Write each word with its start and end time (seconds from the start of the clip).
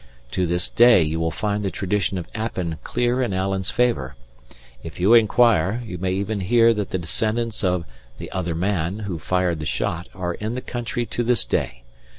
To 0.31 0.47
this 0.47 0.67
day 0.67 1.03
you 1.03 1.19
will 1.19 1.29
find 1.29 1.63
the 1.63 1.69
tradition 1.69 2.17
of 2.17 2.27
Appin 2.33 2.79
clear 2.83 3.21
in 3.21 3.35
Alan's 3.35 3.69
favour. 3.69 4.15
If 4.81 4.99
you 4.99 5.13
inquire, 5.13 5.79
you 5.85 5.99
may 5.99 6.11
even 6.13 6.39
hear 6.39 6.73
that 6.73 6.89
the 6.89 6.97
descendants 6.97 7.63
of 7.63 7.85
"the 8.17 8.31
other 8.31 8.55
man" 8.55 9.01
who 9.01 9.19
fired 9.19 9.59
the 9.59 9.65
shot 9.67 10.09
are 10.15 10.33
in 10.33 10.55
the 10.55 10.61
country 10.61 11.05
to 11.05 11.21
this 11.23 11.45
day. 11.45 11.83